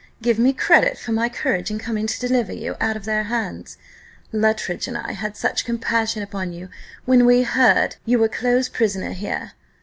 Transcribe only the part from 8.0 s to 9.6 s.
you were close prisoner here!